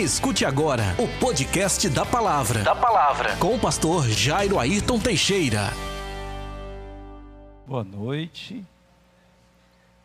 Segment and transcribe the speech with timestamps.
[0.00, 2.62] Escute agora o podcast da Palavra.
[2.62, 3.36] Da Palavra.
[3.36, 5.68] Com o pastor Jairo Ayrton Teixeira.
[7.66, 8.64] Boa noite.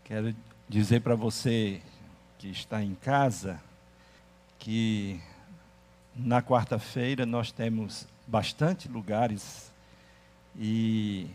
[0.04, 0.36] Quero
[0.68, 1.81] dizer para você
[2.38, 3.58] que está em casa
[4.60, 5.18] que
[6.14, 9.71] na quarta-feira nós temos bastante lugares
[10.59, 11.30] e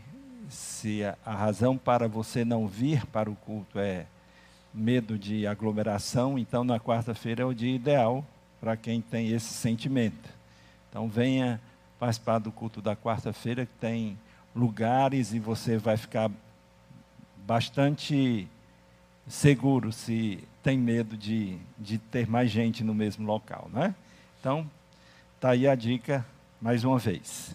[0.51, 4.05] se a razão para você não vir para o culto é
[4.75, 8.23] medo de aglomeração, então na quarta-feira é o dia ideal
[8.61, 10.29] para quem tem esse sentimento.
[10.89, 11.61] Então venha
[11.99, 14.19] participar do culto da quarta-feira, que tem
[14.55, 16.31] lugares e você vai ficar
[17.47, 18.47] bastante
[19.29, 23.95] seguro se tem medo de, de ter mais gente no mesmo local, né?
[24.39, 24.69] Então,
[25.37, 26.25] está aí a dica
[26.61, 27.55] mais uma vez.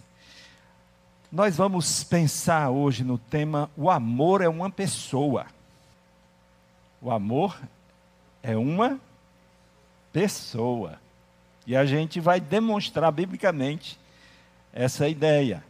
[1.30, 5.46] Nós vamos pensar hoje no tema O amor é uma pessoa.
[7.00, 7.60] O amor
[8.42, 9.15] é uma pessoa.
[11.66, 13.98] E a gente vai demonstrar biblicamente
[14.72, 15.62] essa ideia.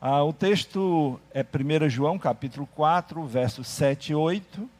[0.00, 4.70] Ah, o texto é 1 João capítulo 4, versos 7 e 8.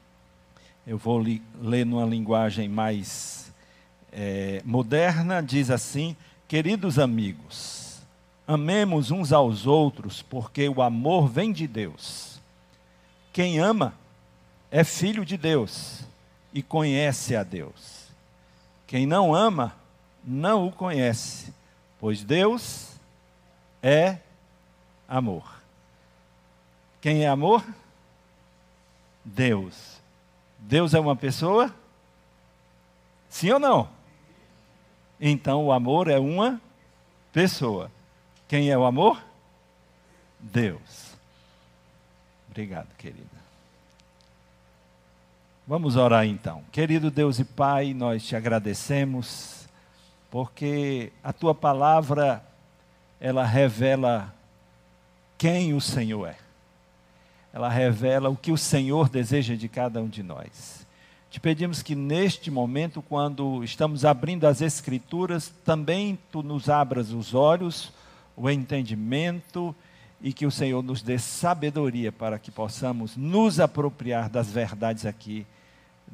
[0.87, 3.53] Eu vou li, ler numa linguagem mais
[4.11, 5.43] é, moderna.
[5.43, 6.17] Diz assim:
[6.49, 8.01] Queridos amigos,
[8.47, 12.41] amemos uns aos outros, porque o amor vem de Deus.
[13.35, 13.93] Quem ama
[14.71, 16.05] é filho de Deus
[16.55, 17.94] e conhece a Deus.
[18.87, 19.75] Quem não ama,
[20.23, 21.53] não o conhece,
[21.99, 22.91] pois Deus
[23.83, 24.19] é
[25.09, 25.55] amor.
[27.01, 27.65] Quem é amor?
[29.25, 30.01] Deus.
[30.59, 31.75] Deus é uma pessoa?
[33.29, 33.89] Sim ou não?
[35.21, 36.61] Então o amor é uma
[37.33, 37.91] pessoa.
[38.49, 39.23] Quem é o amor?
[40.39, 41.15] Deus.
[42.49, 43.34] Obrigado, querida.
[45.67, 46.63] Vamos orar então.
[46.71, 49.67] Querido Deus e Pai, nós te agradecemos
[50.31, 52.45] porque a tua palavra
[53.19, 54.35] ela revela
[55.39, 56.37] quem o Senhor é.
[57.51, 60.87] Ela revela o que o Senhor deseja de cada um de nós.
[61.31, 67.33] Te pedimos que neste momento, quando estamos abrindo as Escrituras, também tu nos abras os
[67.33, 67.91] olhos,
[68.37, 69.75] o entendimento
[70.21, 75.47] e que o Senhor nos dê sabedoria para que possamos nos apropriar das verdades aqui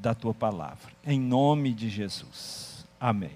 [0.01, 0.91] da tua palavra.
[1.05, 2.87] Em nome de Jesus.
[2.99, 3.35] Amém.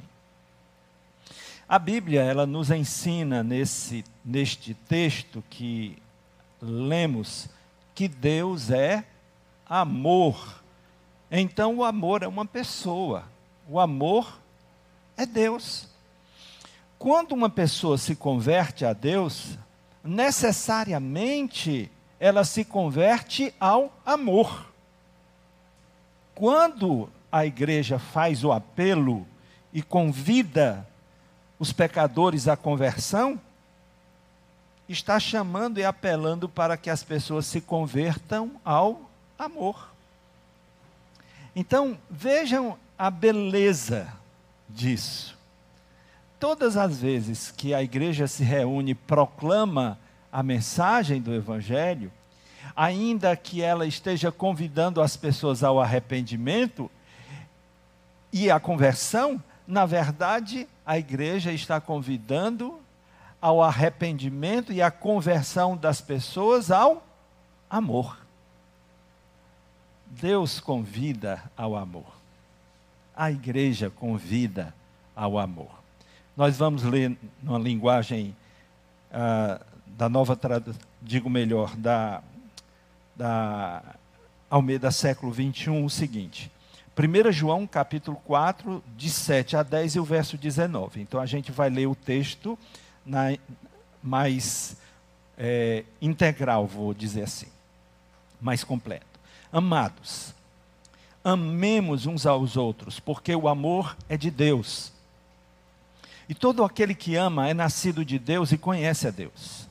[1.68, 5.96] A Bíblia, ela nos ensina nesse, neste texto que
[6.60, 7.48] lemos
[7.94, 9.04] que Deus é
[9.68, 10.62] amor.
[11.30, 13.24] Então o amor é uma pessoa.
[13.68, 14.40] O amor
[15.16, 15.88] é Deus.
[16.98, 19.58] Quando uma pessoa se converte a Deus,
[20.02, 24.73] necessariamente ela se converte ao amor.
[26.34, 29.26] Quando a igreja faz o apelo
[29.72, 30.86] e convida
[31.58, 33.40] os pecadores à conversão,
[34.88, 39.92] está chamando e apelando para que as pessoas se convertam ao amor.
[41.56, 44.12] Então, vejam a beleza
[44.68, 45.38] disso.
[46.38, 49.98] Todas as vezes que a igreja se reúne e proclama
[50.30, 52.12] a mensagem do Evangelho,
[52.76, 56.90] ainda que ela esteja convidando as pessoas ao arrependimento
[58.32, 62.80] e à conversão, na verdade, a igreja está convidando
[63.40, 67.06] ao arrependimento e à conversão das pessoas ao
[67.70, 68.18] amor.
[70.06, 72.06] Deus convida ao amor.
[73.16, 74.74] A igreja convida
[75.14, 75.70] ao amor.
[76.36, 78.34] Nós vamos ler numa linguagem
[79.12, 82.22] ah, da nova tradução, digo melhor, da
[83.16, 83.82] da
[84.50, 86.50] Almeida século 21 o seguinte.
[86.96, 91.00] 1 João capítulo 4, de 7 a 10 e o verso 19.
[91.00, 92.58] Então a gente vai ler o texto
[93.04, 93.36] na,
[94.02, 94.76] mais
[95.36, 97.48] é, integral, vou dizer assim,
[98.40, 99.06] mais completo.
[99.52, 100.32] Amados,
[101.24, 104.92] amemos uns aos outros, porque o amor é de Deus.
[106.28, 109.68] E todo aquele que ama é nascido de Deus e conhece a Deus.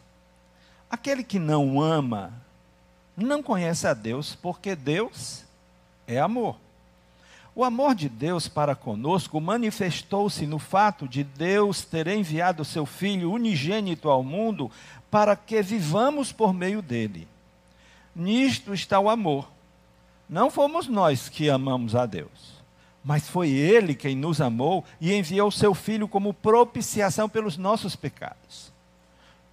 [0.90, 2.43] Aquele que não ama
[3.16, 5.44] não conhece a Deus, porque Deus
[6.08, 6.58] é amor.
[7.56, 13.32] O amor de Deus para conosco manifestou-se no fato de Deus ter enviado seu Filho
[13.32, 14.72] unigênito ao mundo
[15.12, 17.28] para que vivamos por meio dele.
[18.16, 19.48] Nisto está o amor.
[20.28, 22.64] Não fomos nós que amamos a Deus,
[23.04, 28.74] mas foi Ele quem nos amou e enviou seu Filho como propiciação pelos nossos pecados.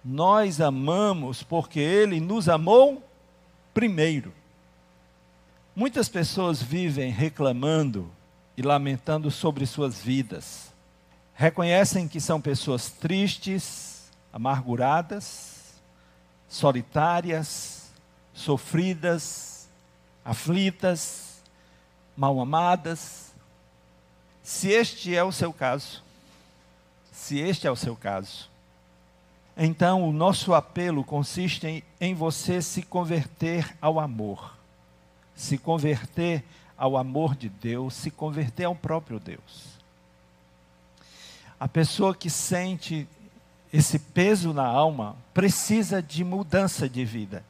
[0.03, 3.03] Nós amamos porque Ele nos amou
[3.73, 4.33] primeiro.
[5.75, 8.11] Muitas pessoas vivem reclamando
[8.57, 10.71] e lamentando sobre suas vidas.
[11.33, 15.81] reconhecem que são pessoas tristes, amarguradas,
[16.47, 17.89] solitárias,
[18.33, 19.67] sofridas,
[20.23, 21.41] aflitas,
[22.15, 23.31] mal amadas.
[24.43, 26.03] Se este é o seu caso,
[27.11, 28.49] se este é o seu caso,
[29.63, 34.57] então o nosso apelo consiste em, em você se converter ao amor,
[35.35, 36.43] se converter
[36.75, 39.77] ao amor de Deus, se converter ao próprio Deus.
[41.59, 43.07] A pessoa que sente
[43.71, 47.45] esse peso na alma precisa de mudança de vida.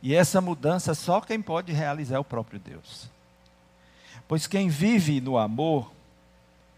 [0.00, 3.10] E essa mudança só quem pode realizar é o próprio Deus.
[4.28, 5.90] Pois quem vive no amor,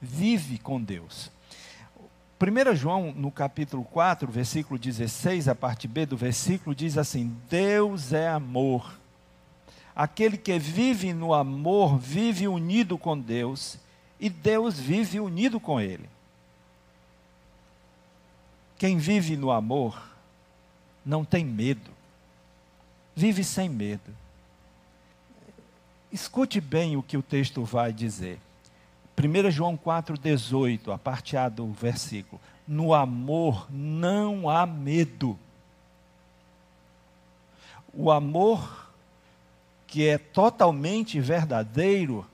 [0.00, 1.30] vive com Deus.
[2.40, 8.14] 1 João, no capítulo 4, versículo 16, a parte B do versículo, diz assim: Deus
[8.14, 8.98] é amor.
[9.94, 13.76] Aquele que vive no amor vive unido com Deus,
[14.18, 16.08] e Deus vive unido com ele.
[18.78, 20.02] Quem vive no amor
[21.04, 21.90] não tem medo,
[23.14, 24.16] vive sem medo.
[26.10, 28.40] Escute bem o que o texto vai dizer.
[29.18, 32.40] 1 João 4,18, a parte A do versículo.
[32.66, 35.38] No amor não há medo.
[37.92, 38.88] O amor
[39.86, 42.24] que é totalmente verdadeiro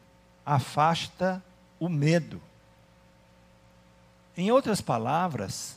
[0.44, 1.42] afasta
[1.80, 2.40] o medo.
[4.36, 5.76] Em outras palavras,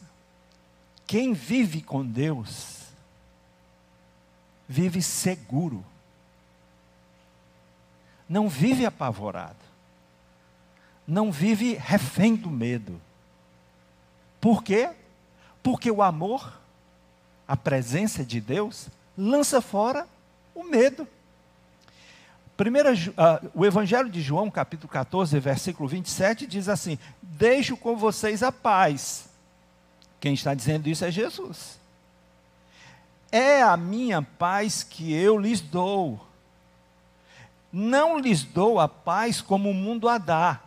[1.07, 2.83] quem vive com Deus,
[4.67, 5.83] vive seguro.
[8.27, 9.68] Não vive apavorado.
[11.09, 13.01] Não vive refém do medo.
[14.39, 14.89] Por quê?
[15.63, 16.53] Porque o amor,
[17.47, 20.07] a presença de Deus, lança fora
[20.53, 21.07] o medo.
[22.55, 28.43] Primeira, uh, o Evangelho de João, capítulo 14, versículo 27, diz assim: Deixo com vocês
[28.43, 29.29] a paz
[30.19, 31.79] quem está dizendo isso é Jesus.
[33.31, 36.19] É a minha paz que eu lhes dou.
[37.71, 40.59] Não lhes dou a paz como o mundo a dá.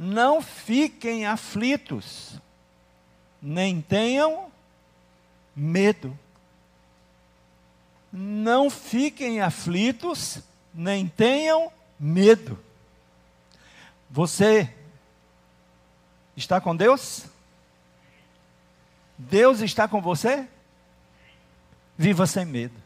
[0.00, 2.38] Não fiquem aflitos,
[3.42, 4.48] nem tenham
[5.56, 6.16] medo.
[8.12, 10.38] Não fiquem aflitos,
[10.72, 12.56] nem tenham medo.
[14.08, 14.72] Você
[16.36, 17.24] está com Deus?
[19.18, 20.46] Deus está com você?
[21.98, 22.80] Viva sem medo.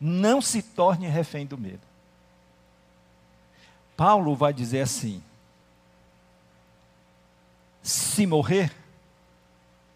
[0.00, 1.95] Não se torne refém do medo.
[3.96, 5.22] Paulo vai dizer assim:
[7.82, 8.72] se morrer,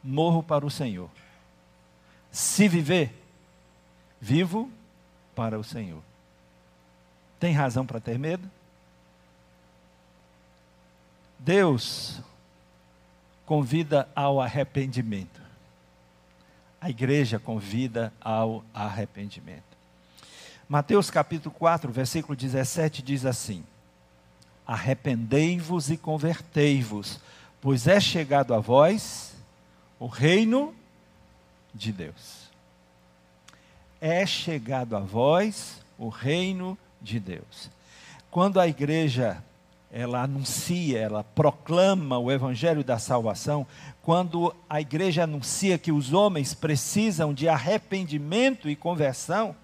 [0.03, 1.11] morro para o Senhor.
[2.31, 3.13] Se viver,
[4.21, 4.71] vivo
[5.35, 6.03] para o Senhor.
[7.39, 8.49] Tem razão para ter medo?
[11.39, 12.21] Deus
[13.45, 15.41] convida ao arrependimento.
[16.81, 19.65] A igreja convida ao arrependimento.
[20.69, 23.65] Mateus capítulo 4, versículo 17 diz assim:
[24.71, 27.19] Arrependei-vos e convertei-vos,
[27.61, 29.35] pois é chegado a vós
[29.99, 30.73] o reino
[31.75, 32.49] de Deus.
[34.01, 37.69] É chegado a vós o reino de Deus.
[38.31, 39.43] Quando a igreja
[39.91, 43.67] ela anuncia, ela proclama o evangelho da salvação,
[44.03, 49.57] quando a igreja anuncia que os homens precisam de arrependimento e conversão,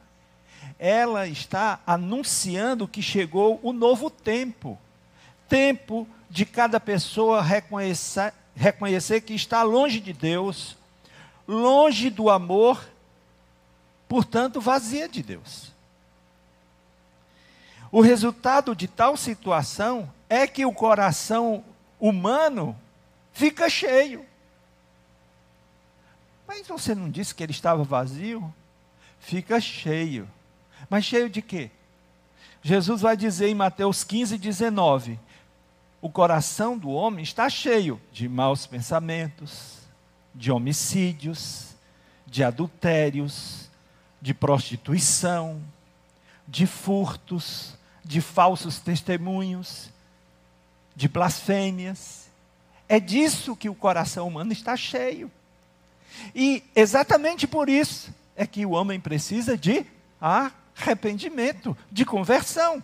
[0.81, 4.77] ela está anunciando que chegou o novo tempo
[5.49, 10.77] tempo de cada pessoa reconhecer, reconhecer que está longe de Deus,
[11.47, 12.89] longe do amor,
[14.09, 15.73] portanto, vazia de Deus.
[17.91, 21.65] O resultado de tal situação é que o coração
[22.01, 22.77] humano
[23.33, 24.25] fica cheio.
[26.47, 28.53] Mas você não disse que ele estava vazio?
[29.21, 30.29] Fica cheio.
[30.89, 31.71] Mas cheio de quê?
[32.63, 35.19] Jesus vai dizer em Mateus 15, 19:
[36.07, 39.79] O coração do homem está cheio de maus pensamentos,
[40.33, 41.75] de homicídios,
[42.25, 43.69] de adultérios,
[44.23, 45.61] de prostituição,
[46.47, 49.91] de furtos, de falsos testemunhos,
[50.95, 52.29] de blasfêmias.
[52.89, 55.29] É disso que o coração humano está cheio.
[56.33, 59.85] E exatamente por isso é que o homem precisa de
[60.21, 62.81] arrependimento, de conversão.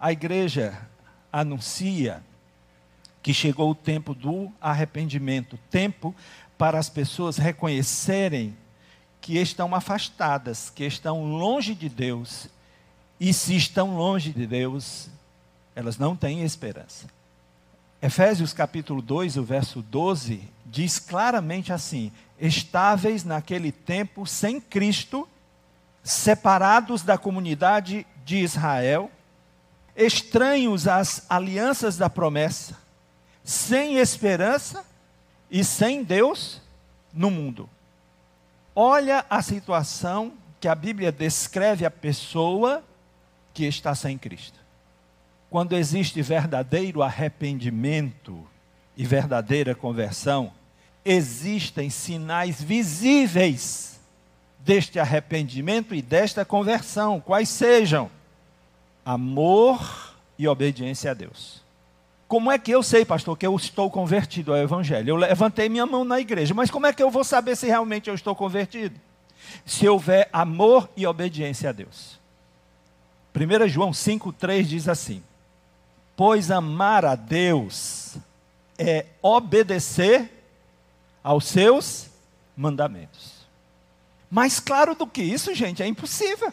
[0.00, 0.88] A igreja
[1.32, 2.22] anuncia
[3.22, 6.14] que chegou o tempo do arrependimento tempo
[6.58, 8.56] para as pessoas reconhecerem
[9.20, 12.48] que estão afastadas, que estão longe de Deus.
[13.18, 15.08] E se estão longe de Deus,
[15.74, 17.06] elas não têm esperança.
[18.02, 22.10] Efésios capítulo 2, o verso 12, diz claramente assim:
[22.40, 25.28] estáveis naquele tempo sem Cristo,
[26.02, 29.08] separados da comunidade de Israel,
[29.96, 32.76] estranhos às alianças da promessa,
[33.44, 34.84] sem esperança
[35.50, 36.60] e sem Deus
[37.12, 37.68] no mundo.
[38.74, 42.82] Olha a situação que a Bíblia descreve a pessoa
[43.52, 44.58] que está sem Cristo.
[45.50, 48.46] Quando existe verdadeiro arrependimento
[48.96, 50.52] e verdadeira conversão,
[51.04, 54.00] existem sinais visíveis
[54.60, 58.10] deste arrependimento e desta conversão, quais sejam
[59.04, 61.62] amor e obediência a Deus.
[62.28, 65.10] Como é que eu sei, pastor, que eu estou convertido ao Evangelho?
[65.10, 68.08] Eu levantei minha mão na igreja, mas como é que eu vou saber se realmente
[68.08, 68.98] eu estou convertido?
[69.66, 72.18] Se houver amor e obediência a Deus.
[73.34, 75.22] 1 João 5,3 diz assim:
[76.16, 78.16] Pois amar a Deus
[78.78, 80.30] é obedecer
[81.22, 82.10] aos seus
[82.56, 83.42] mandamentos.
[84.30, 86.52] Mais claro do que isso, gente, é impossível.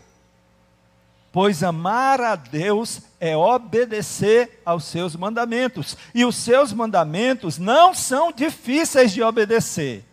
[1.31, 5.95] Pois amar a Deus é obedecer aos seus mandamentos.
[6.13, 10.03] E os seus mandamentos não são difíceis de obedecer.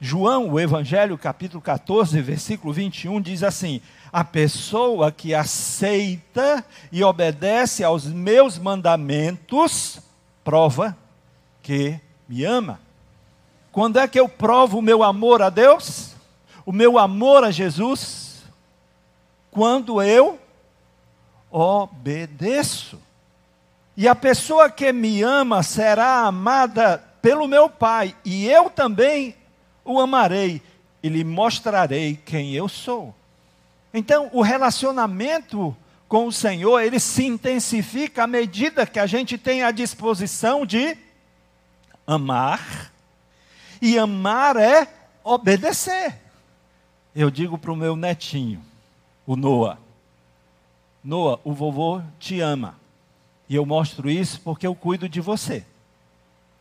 [0.00, 3.80] João, o Evangelho, capítulo 14, versículo 21, diz assim:
[4.12, 9.98] A pessoa que aceita e obedece aos meus mandamentos,
[10.44, 10.96] prova
[11.62, 12.78] que me ama.
[13.72, 16.12] Quando é que eu provo o meu amor a Deus?
[16.64, 18.27] O meu amor a Jesus?
[19.58, 20.38] Quando eu
[21.50, 22.96] obedeço.
[23.96, 29.34] E a pessoa que me ama será amada pelo meu Pai, e eu também
[29.84, 30.62] o amarei
[31.02, 33.12] e lhe mostrarei quem eu sou.
[33.92, 39.64] Então, o relacionamento com o Senhor, ele se intensifica à medida que a gente tem
[39.64, 40.96] a disposição de
[42.06, 42.92] amar.
[43.82, 44.86] E amar é
[45.24, 46.14] obedecer.
[47.12, 48.67] Eu digo para o meu netinho:
[49.28, 49.78] o Noah.
[51.04, 52.76] Noah, o vovô te ama.
[53.46, 55.66] E eu mostro isso porque eu cuido de você.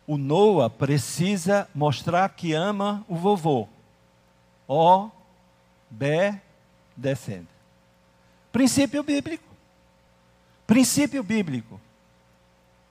[0.05, 3.69] O Noah precisa mostrar que ama o vovô.
[4.67, 5.09] O,
[5.89, 6.35] B,
[6.95, 7.47] descende.
[8.51, 9.47] Princípio bíblico.
[10.65, 11.79] Princípio bíblico.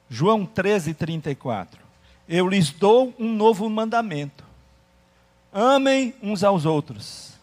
[0.09, 1.83] João 13, 34.
[2.27, 4.43] Eu lhes dou um novo mandamento.
[5.53, 7.36] Amem uns aos outros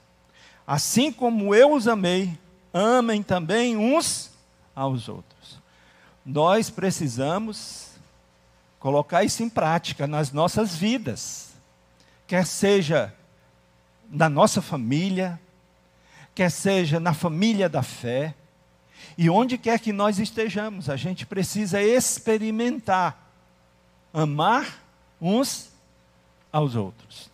[0.65, 2.37] Assim como eu os amei,
[2.73, 4.31] amem também uns
[4.75, 5.61] aos outros.
[6.25, 7.91] Nós precisamos
[8.79, 11.53] colocar isso em prática nas nossas vidas,
[12.25, 13.13] quer seja
[14.09, 15.39] na nossa família,
[16.33, 18.33] quer seja na família da fé,
[19.17, 23.31] e onde quer que nós estejamos, a gente precisa experimentar
[24.13, 24.81] amar
[25.19, 25.71] uns
[26.51, 27.29] aos outros.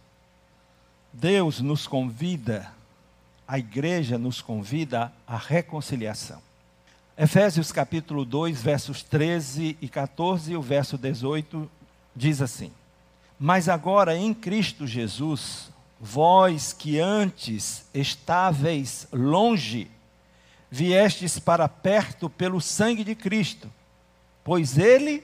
[1.14, 2.72] Deus nos convida
[3.50, 6.40] a igreja nos convida à reconciliação.
[7.18, 11.68] Efésios capítulo 2, versos 13 e 14, e o verso 18
[12.16, 12.72] diz assim:
[13.40, 19.90] Mas agora em Cristo Jesus, vós que antes estáveis longe,
[20.70, 23.68] viestes para perto pelo sangue de Cristo,
[24.44, 25.24] pois Ele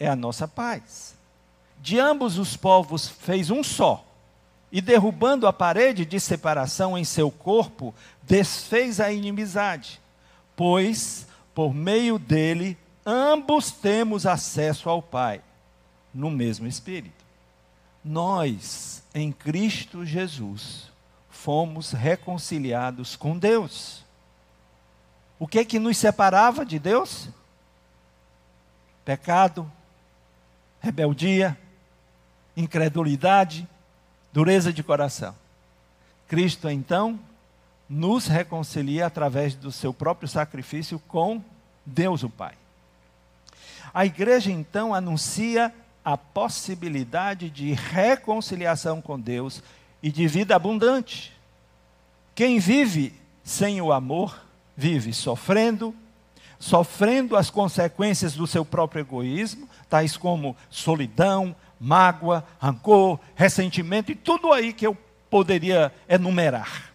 [0.00, 1.14] é a nossa paz.
[1.78, 4.05] De ambos os povos fez um só
[4.76, 9.98] e derrubando a parede de separação em seu corpo, desfez a inimizade,
[10.54, 15.40] pois por meio dele ambos temos acesso ao Pai,
[16.12, 17.24] no mesmo Espírito.
[18.04, 20.90] Nós, em Cristo Jesus,
[21.30, 24.04] fomos reconciliados com Deus.
[25.38, 27.30] O que é que nos separava de Deus?
[29.06, 29.72] Pecado,
[30.82, 31.58] rebeldia,
[32.54, 33.66] incredulidade,
[34.36, 35.34] dureza de coração.
[36.28, 37.18] Cristo, então,
[37.88, 41.42] nos reconcilia através do seu próprio sacrifício com
[41.86, 42.52] Deus o Pai.
[43.94, 45.72] A igreja, então, anuncia
[46.04, 49.62] a possibilidade de reconciliação com Deus
[50.02, 51.32] e de vida abundante.
[52.34, 54.38] Quem vive sem o amor,
[54.76, 55.94] vive sofrendo,
[56.58, 64.52] sofrendo as consequências do seu próprio egoísmo, tais como solidão, mágoa, rancor, ressentimento e tudo
[64.52, 64.96] aí que eu
[65.30, 66.92] poderia enumerar.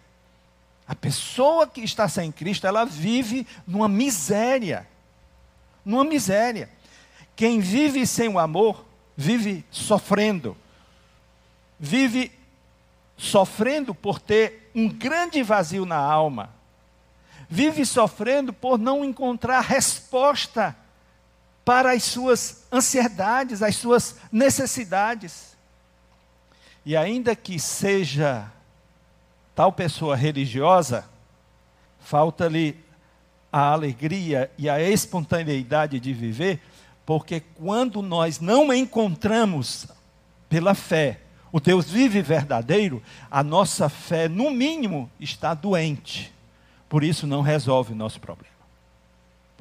[0.86, 4.86] A pessoa que está sem Cristo, ela vive numa miséria.
[5.84, 6.68] Numa miséria.
[7.34, 8.84] Quem vive sem o amor,
[9.16, 10.56] vive sofrendo.
[11.78, 12.32] Vive
[13.16, 16.50] sofrendo por ter um grande vazio na alma.
[17.48, 20.76] Vive sofrendo por não encontrar resposta
[21.64, 25.56] para as suas ansiedades, as suas necessidades.
[26.84, 28.50] E ainda que seja
[29.54, 31.04] tal pessoa religiosa,
[32.00, 32.76] falta-lhe
[33.52, 36.60] a alegria e a espontaneidade de viver,
[37.04, 39.86] porque quando nós não encontramos
[40.48, 41.20] pela fé
[41.52, 46.32] o Deus vive verdadeiro, a nossa fé, no mínimo, está doente.
[46.88, 48.51] Por isso não resolve o nosso problema.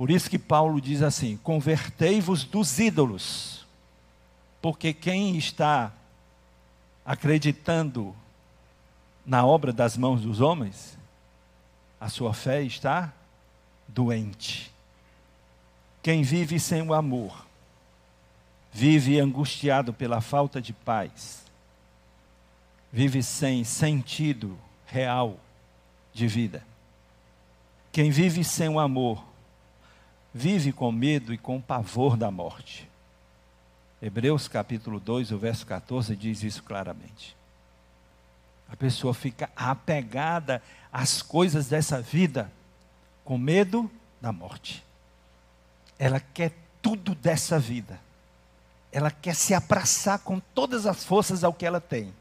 [0.01, 3.67] Por isso que Paulo diz assim: convertei-vos dos ídolos.
[4.59, 5.93] Porque quem está
[7.05, 8.15] acreditando
[9.23, 10.97] na obra das mãos dos homens,
[11.99, 13.13] a sua fé está
[13.87, 14.73] doente.
[16.01, 17.45] Quem vive sem o amor,
[18.71, 21.45] vive angustiado pela falta de paz,
[22.91, 25.39] vive sem sentido real
[26.11, 26.65] de vida.
[27.91, 29.29] Quem vive sem o amor,
[30.33, 32.89] vive com medo e com pavor da morte.
[34.01, 37.35] Hebreus capítulo 2, o verso 14 diz isso claramente.
[38.69, 40.61] A pessoa fica apegada
[40.91, 42.51] às coisas dessa vida,
[43.23, 44.83] com medo da morte.
[45.99, 47.99] Ela quer tudo dessa vida.
[48.91, 52.13] Ela quer se abraçar com todas as forças ao que ela tem,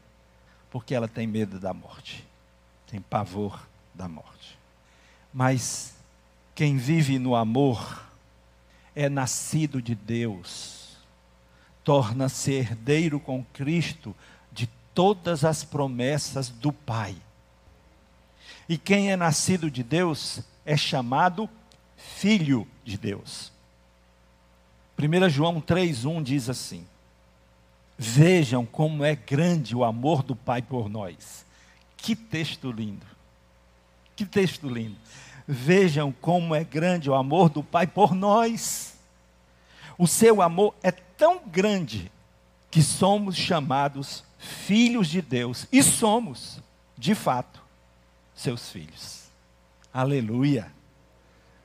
[0.69, 2.25] porque ela tem medo da morte,
[2.87, 4.57] tem pavor da morte.
[5.33, 5.93] Mas
[6.53, 8.05] quem vive no amor
[8.95, 10.97] é nascido de Deus,
[11.83, 14.15] torna-se herdeiro com Cristo
[14.51, 17.15] de todas as promessas do Pai.
[18.67, 21.49] E quem é nascido de Deus é chamado
[21.97, 23.51] filho de Deus.
[24.97, 26.85] 1 João 3,1 diz assim:
[27.97, 31.45] Vejam como é grande o amor do Pai por nós.
[31.97, 33.05] Que texto lindo!
[34.15, 34.97] Que texto lindo!
[35.47, 38.97] Vejam como é grande o amor do Pai por nós.
[39.97, 42.11] O seu amor é tão grande
[42.69, 46.59] que somos chamados filhos de Deus e somos,
[46.97, 47.61] de fato,
[48.33, 49.25] seus filhos.
[49.93, 50.71] Aleluia.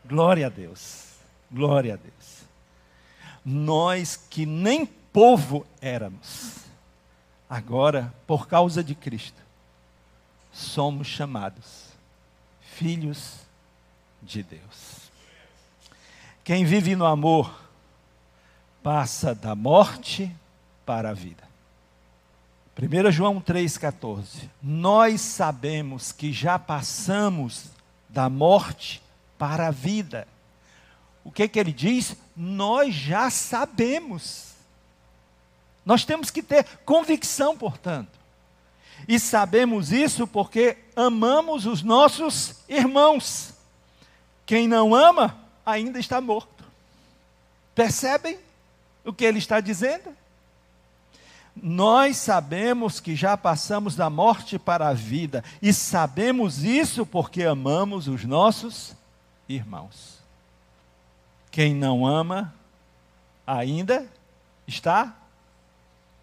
[0.04, 1.14] Glória a Deus.
[1.50, 2.44] Glória a Deus.
[3.44, 6.56] Nós que nem povo éramos,
[7.48, 9.40] agora, por causa de Cristo,
[10.52, 11.86] somos chamados
[12.60, 13.45] filhos
[14.22, 15.10] de Deus.
[16.44, 17.52] Quem vive no amor
[18.82, 20.34] passa da morte
[20.84, 21.46] para a vida.
[22.80, 24.48] 1 João 3,14.
[24.62, 27.64] Nós sabemos que já passamos
[28.08, 29.02] da morte
[29.38, 30.28] para a vida.
[31.24, 32.14] O que, que ele diz?
[32.36, 34.54] Nós já sabemos.
[35.84, 38.16] Nós temos que ter convicção, portanto.
[39.08, 43.55] E sabemos isso porque amamos os nossos irmãos.
[44.46, 46.64] Quem não ama ainda está morto.
[47.74, 48.38] Percebem
[49.04, 50.16] o que ele está dizendo?
[51.54, 58.08] Nós sabemos que já passamos da morte para a vida, e sabemos isso porque amamos
[58.08, 58.94] os nossos
[59.48, 60.20] irmãos.
[61.50, 62.54] Quem não ama
[63.46, 64.06] ainda
[64.66, 65.16] está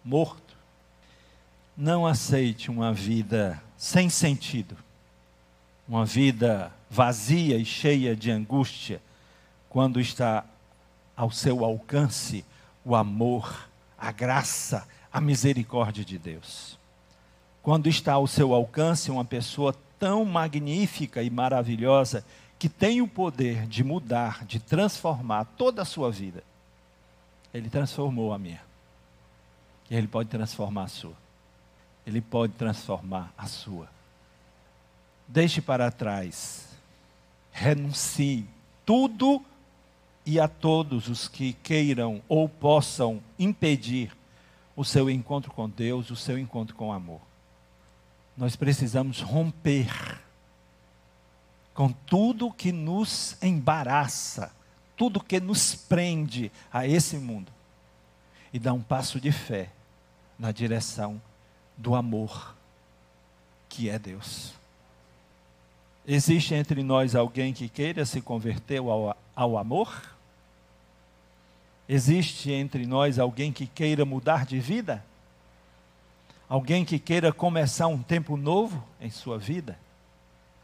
[0.04, 0.56] morto.
[1.76, 4.76] Não aceite uma vida sem sentido,
[5.88, 9.02] uma vida vazia e cheia de angústia,
[9.68, 10.44] quando está
[11.16, 12.44] ao seu alcance
[12.84, 16.78] o amor, a graça, a misericórdia de Deus.
[17.64, 22.24] Quando está ao seu alcance uma pessoa tão magnífica e maravilhosa
[22.60, 26.44] que tem o poder de mudar, de transformar toda a sua vida.
[27.52, 28.62] Ele transformou a minha.
[29.90, 31.16] E ele pode transformar a sua.
[32.06, 33.88] Ele pode transformar a sua.
[35.26, 36.73] Deixe para trás
[37.54, 38.44] renuncie
[38.84, 39.40] tudo
[40.26, 44.10] e a todos os que queiram ou possam impedir
[44.74, 47.20] o seu encontro com Deus, o seu encontro com o amor.
[48.36, 49.88] Nós precisamos romper
[51.72, 54.52] com tudo que nos embaraça,
[54.96, 57.52] tudo que nos prende a esse mundo
[58.52, 59.70] e dar um passo de fé
[60.36, 61.22] na direção
[61.76, 62.56] do amor
[63.68, 64.54] que é Deus.
[66.06, 70.02] Existe entre nós alguém que queira se converter ao, ao amor?
[71.88, 75.04] Existe entre nós alguém que queira mudar de vida?
[76.46, 79.78] Alguém que queira começar um tempo novo em sua vida?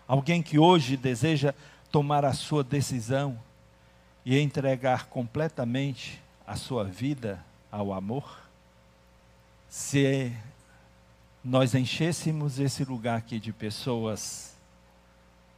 [0.06, 1.54] Alguém que hoje deseja
[1.90, 3.38] tomar a sua decisão
[4.24, 8.40] e entregar completamente a sua vida ao amor?
[9.70, 10.32] Se
[11.42, 14.49] nós enchêssemos esse lugar aqui de pessoas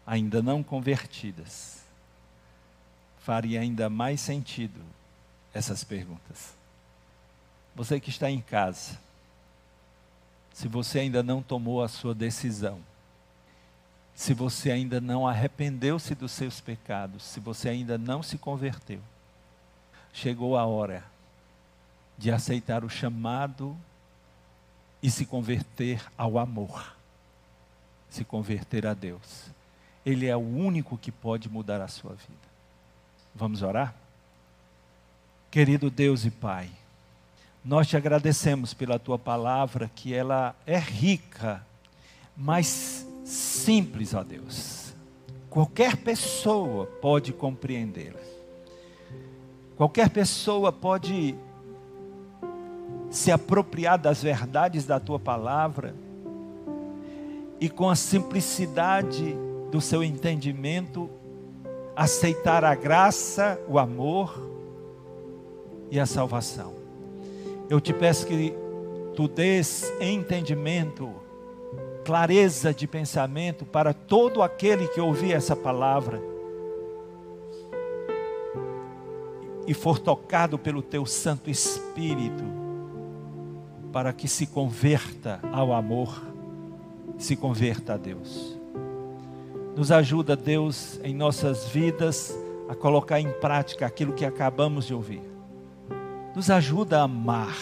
[0.06, 1.82] ainda não convertidas,
[3.20, 4.80] faria ainda mais sentido
[5.54, 6.54] essas perguntas.
[7.74, 8.98] Você que está em casa,
[10.52, 12.80] se você ainda não tomou a sua decisão,
[14.14, 19.00] se você ainda não arrependeu-se dos seus pecados, se você ainda não se converteu,
[20.12, 21.02] chegou a hora
[22.18, 23.76] de aceitar o chamado
[25.02, 26.94] e se converter ao amor,
[28.10, 29.46] se converter a Deus.
[30.04, 32.52] Ele é o único que pode mudar a sua vida.
[33.34, 33.94] Vamos orar?
[35.50, 36.68] Querido Deus e Pai,
[37.64, 41.64] nós te agradecemos pela tua palavra, que ela é rica,
[42.36, 44.92] mas simples, ó Deus.
[45.48, 48.20] Qualquer pessoa pode compreendê-la.
[49.76, 51.34] Qualquer pessoa pode
[53.10, 55.94] se apropriar das verdades da tua palavra
[57.60, 59.36] e com a simplicidade
[59.72, 61.08] do seu entendimento
[61.96, 64.38] aceitar a graça, o amor
[65.90, 66.74] e a salvação.
[67.70, 68.54] Eu te peço que
[69.16, 71.10] tu dês entendimento,
[72.04, 76.20] clareza de pensamento para todo aquele que ouvir essa palavra
[79.66, 82.44] e for tocado pelo teu Santo Espírito,
[83.90, 86.22] para que se converta ao amor,
[87.16, 88.61] se converta a Deus.
[89.76, 92.36] Nos ajuda, Deus, em nossas vidas
[92.68, 95.32] a colocar em prática aquilo que acabamos de ouvir
[96.34, 97.56] nos ajuda a amar,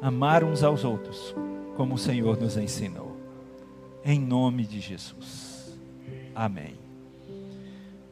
[0.00, 1.34] amar uns aos outros,
[1.76, 3.16] como o Senhor nos ensinou.
[4.04, 5.76] Em nome de Jesus.
[6.34, 6.74] Amém.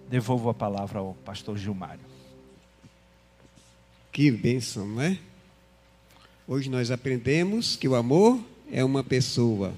[0.09, 2.05] Devolvo a palavra ao pastor Gilmário.
[4.13, 5.19] Que bênção, não é?
[6.49, 9.73] Hoje nós aprendemos que o amor é uma pessoa.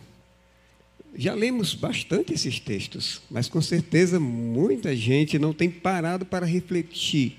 [1.16, 7.38] Já lemos bastante esses textos, mas com certeza muita gente não tem parado para refletir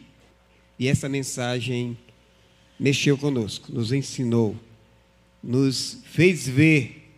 [0.79, 1.97] e essa mensagem
[2.79, 4.55] mexeu conosco, nos ensinou,
[5.43, 7.11] nos fez ver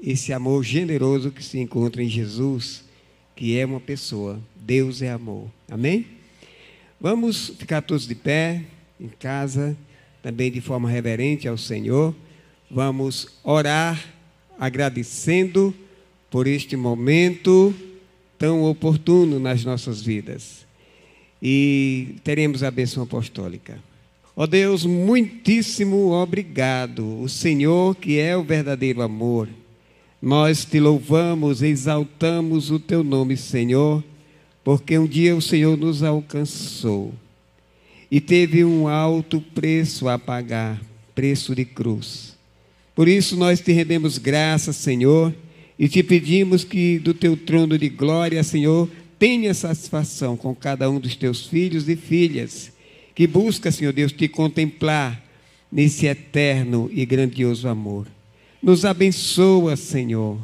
[0.00, 2.84] esse amor generoso que se encontra em Jesus,
[3.34, 4.40] que é uma pessoa.
[4.54, 5.50] Deus é amor.
[5.68, 6.06] Amém?
[7.00, 8.64] Vamos ficar todos de pé,
[9.00, 9.76] em casa,
[10.22, 12.14] também de forma reverente ao Senhor.
[12.70, 14.14] Vamos orar
[14.56, 15.74] agradecendo
[16.30, 17.74] por este momento
[18.38, 20.66] tão oportuno nas nossas vidas
[21.42, 23.78] e teremos a bênção apostólica.
[24.36, 29.48] Ó oh Deus, muitíssimo obrigado, o Senhor que é o verdadeiro amor.
[30.20, 34.02] Nós te louvamos, exaltamos o teu nome, Senhor,
[34.62, 37.12] porque um dia o Senhor nos alcançou
[38.10, 40.80] e teve um alto preço a pagar
[41.14, 42.36] preço de cruz.
[42.94, 45.34] Por isso nós te rendemos graças, Senhor,
[45.78, 50.98] e te pedimos que do teu trono de glória, Senhor, tenha satisfação com cada um
[50.98, 52.72] dos teus filhos e filhas,
[53.14, 55.22] que busca, Senhor Deus, te contemplar
[55.70, 58.06] nesse eterno e grandioso amor.
[58.62, 60.38] Nos abençoa, Senhor,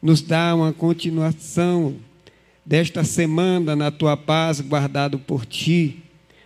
[0.00, 1.96] nos dá uma continuação
[2.64, 6.02] desta semana na tua paz, guardado por ti.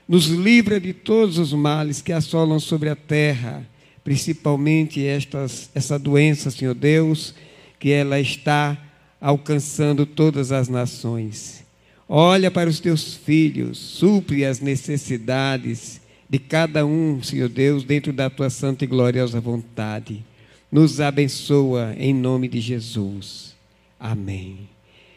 [0.09, 3.67] Nos livra de todos os males que assolam sobre a terra,
[4.03, 7.35] principalmente estas, essa doença, Senhor Deus,
[7.81, 8.79] que ela está
[9.21, 11.65] alcançando todas as nações.
[12.09, 18.31] Olha para os teus filhos, supre as necessidades de cada um, Senhor Deus, dentro da
[18.31, 20.23] tua santa e gloriosa vontade.
[20.71, 23.57] Nos abençoa em nome de Jesus.
[23.99, 24.69] Amém.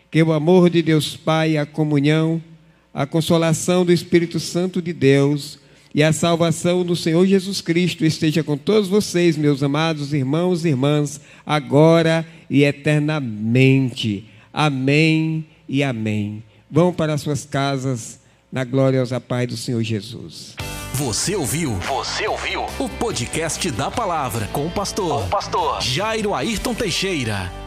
[0.09, 2.41] Que o amor de Deus Pai, a comunhão,
[2.93, 5.59] a consolação do Espírito Santo de Deus
[5.95, 10.69] e a salvação do Senhor Jesus Cristo esteja com todos vocês, meus amados irmãos e
[10.69, 14.29] irmãs, agora e eternamente.
[14.53, 18.19] Amém e amém vão para suas casas
[18.51, 20.55] na gloriosa paz do Senhor Jesus.
[20.93, 21.75] Você ouviu?
[21.75, 22.65] Você ouviu?
[22.79, 27.62] O podcast da palavra com o pastor, com o pastor Jairo Ayrton Teixeira.